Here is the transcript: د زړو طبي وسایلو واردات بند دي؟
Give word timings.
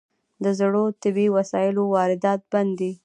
د 0.43 0.45
زړو 0.59 0.83
طبي 1.01 1.27
وسایلو 1.35 1.83
واردات 1.95 2.41
بند 2.51 2.71
دي؟ 2.79 2.91